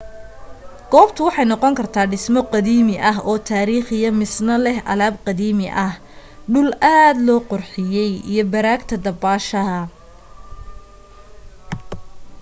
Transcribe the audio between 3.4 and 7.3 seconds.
taarikhiya misna leh alaab qadiimi ah dhul aad